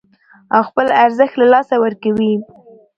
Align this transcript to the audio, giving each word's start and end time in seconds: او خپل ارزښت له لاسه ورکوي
او 0.55 0.61
خپل 0.69 0.87
ارزښت 1.03 1.33
له 1.37 1.45
لاسه 1.53 1.75
ورکوي 1.83 2.33